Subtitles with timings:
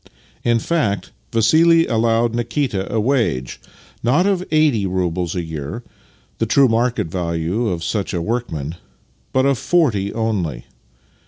[0.43, 3.61] In fact, Vassili allowed Nikita a wage,
[4.01, 5.83] not of eighty roubles a year—
[6.39, 8.73] the true market value of such a workman—
[9.31, 10.65] but of forty only.